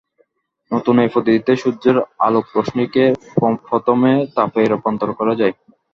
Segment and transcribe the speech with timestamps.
[0.71, 1.97] নতুন এ পদ্ধতিতে সূর্যের
[2.25, 3.03] আলোক রশ্মিকে
[3.65, 5.53] প্রথমে তাপে রূপান্তর করা হয়।